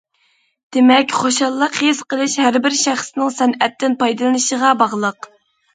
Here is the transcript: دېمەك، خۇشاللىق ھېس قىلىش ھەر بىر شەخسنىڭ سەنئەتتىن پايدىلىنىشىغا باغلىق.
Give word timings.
دېمەك، 0.77 1.13
خۇشاللىق 1.17 1.77
ھېس 1.83 2.01
قىلىش 2.15 2.39
ھەر 2.45 2.59
بىر 2.65 2.79
شەخسنىڭ 2.81 3.33
سەنئەتتىن 3.39 4.01
پايدىلىنىشىغا 4.03 4.79
باغلىق. 4.83 5.33